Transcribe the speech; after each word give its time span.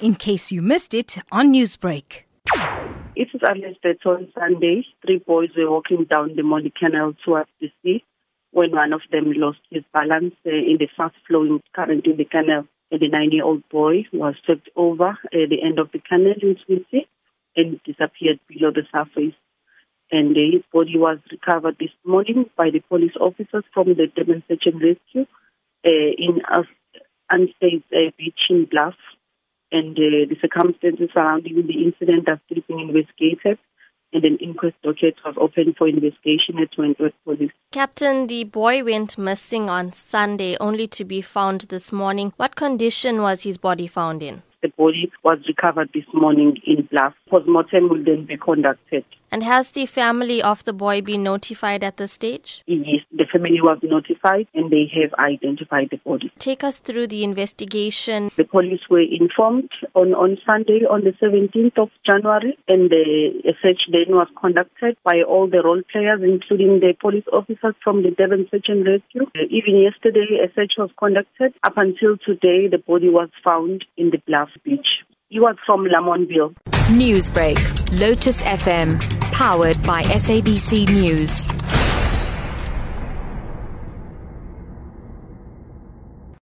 in 0.00 0.14
case 0.14 0.52
you 0.52 0.62
missed 0.62 0.94
it 0.94 1.16
on 1.32 1.52
Newsbreak. 1.52 2.24
It 3.16 3.28
was 3.32 3.42
alleged 3.42 4.06
on 4.06 4.28
Sunday, 4.38 4.84
three 5.04 5.18
boys 5.18 5.50
were 5.56 5.70
walking 5.70 6.04
down 6.04 6.36
the 6.36 6.42
Mondi 6.42 6.72
Canal 6.74 7.14
towards 7.24 7.48
the 7.60 7.70
sea 7.82 8.04
when 8.50 8.72
one 8.72 8.92
of 8.92 9.00
them 9.10 9.32
lost 9.32 9.58
his 9.70 9.84
balance 9.92 10.34
uh, 10.46 10.50
in 10.50 10.76
the 10.78 10.88
fast-flowing 10.96 11.62
current 11.74 12.06
in 12.06 12.16
the 12.16 12.24
canal. 12.24 12.66
And 12.90 13.00
the 13.00 13.08
nine-year-old 13.08 13.68
boy 13.68 14.06
was 14.12 14.34
swept 14.44 14.70
over 14.76 15.10
at 15.10 15.48
the 15.50 15.62
end 15.62 15.78
of 15.78 15.90
the 15.92 15.98
canal 15.98 16.34
in 16.40 16.56
Swissy 16.64 17.06
and 17.56 17.80
disappeared 17.84 18.38
below 18.48 18.70
the 18.70 18.82
surface. 18.92 19.34
And 20.10 20.36
uh, 20.36 20.40
his 20.52 20.62
body 20.72 20.96
was 20.96 21.18
recovered 21.30 21.76
this 21.80 21.90
morning 22.04 22.48
by 22.56 22.70
the 22.70 22.80
police 22.80 23.16
officers 23.20 23.64
from 23.74 23.88
the 23.88 24.06
Durban 24.14 24.42
Search 24.46 24.64
and 24.66 24.80
Rescue 24.80 25.26
uh, 25.84 26.12
in 26.16 26.40
Ansteys 27.30 27.82
uh, 27.92 28.10
Beach 28.16 28.40
in 28.48 28.66
Bluff 28.70 28.94
and 29.72 29.96
uh, 29.96 30.26
the 30.28 30.36
circumstances 30.40 31.10
surrounding 31.12 31.66
the 31.66 31.84
incident 31.84 32.28
are 32.28 32.40
still 32.46 32.62
being 32.68 32.88
investigated. 32.88 33.58
And 34.12 34.24
an 34.24 34.38
inquest 34.38 34.76
docket 34.82 35.16
was 35.24 35.34
opened 35.36 35.76
for 35.76 35.88
investigation 35.88 36.58
at 36.60 36.78
Wentworth 36.78 37.12
Police. 37.24 37.50
Captain, 37.72 38.28
the 38.28 38.44
boy 38.44 38.84
went 38.84 39.18
missing 39.18 39.68
on 39.68 39.92
Sunday, 39.92 40.56
only 40.58 40.86
to 40.88 41.04
be 41.04 41.20
found 41.20 41.62
this 41.62 41.90
morning. 41.90 42.32
What 42.36 42.54
condition 42.54 43.20
was 43.20 43.42
his 43.42 43.58
body 43.58 43.88
found 43.88 44.22
in? 44.22 44.42
The 44.66 44.72
body 44.76 45.12
was 45.22 45.38
recovered 45.46 45.90
this 45.94 46.06
morning 46.12 46.56
in 46.66 46.88
Bluff. 46.90 47.14
Postmortem 47.30 47.88
will 47.88 48.02
then 48.02 48.24
be 48.24 48.36
conducted. 48.36 49.04
And 49.30 49.42
has 49.42 49.72
the 49.72 49.86
family 49.86 50.40
of 50.42 50.64
the 50.64 50.72
boy 50.72 51.02
been 51.02 51.22
notified 51.22 51.82
at 51.82 51.96
this 51.96 52.12
stage? 52.12 52.62
Yes, 52.66 53.02
the 53.12 53.26
family 53.30 53.60
was 53.60 53.78
notified 53.82 54.46
and 54.54 54.70
they 54.70 54.90
have 54.94 55.12
identified 55.18 55.90
the 55.90 55.96
body. 55.98 56.32
Take 56.38 56.62
us 56.62 56.78
through 56.78 57.08
the 57.08 57.24
investigation. 57.24 58.30
The 58.36 58.44
police 58.44 58.80
were 58.88 59.02
informed 59.02 59.70
on, 59.94 60.14
on 60.14 60.38
Sunday, 60.46 60.82
on 60.88 61.02
the 61.02 61.12
17th 61.12 61.76
of 61.76 61.90
January, 62.04 62.56
and 62.68 62.88
the 62.88 63.54
search 63.62 63.82
then 63.90 64.14
was 64.14 64.28
conducted 64.40 64.96
by 65.04 65.22
all 65.22 65.48
the 65.48 65.62
role 65.62 65.82
players, 65.90 66.22
including 66.22 66.80
the 66.80 66.94
police 66.98 67.26
officers 67.32 67.74
from 67.82 68.02
the 68.02 68.10
Durban 68.10 68.48
Search 68.50 68.68
and 68.68 68.86
Rescue. 68.86 69.24
Uh, 69.36 69.46
even 69.50 69.76
yesterday, 69.76 70.40
a 70.44 70.52
search 70.54 70.74
was 70.78 70.90
conducted. 70.98 71.52
Up 71.64 71.76
until 71.76 72.16
today, 72.16 72.68
the 72.68 72.78
body 72.78 73.08
was 73.08 73.28
found 73.44 73.84
in 73.96 74.10
the 74.10 74.18
Bluff 74.26 74.50
Beach. 74.64 74.86
He 75.28 75.40
was 75.40 75.56
from 75.66 75.84
Lamontville. 75.84 76.54
Newsbreak, 76.88 77.58
Lotus 77.98 78.42
FM, 78.42 79.00
powered 79.32 79.82
by 79.82 80.02
SABC 80.02 80.88
News. 80.88 81.55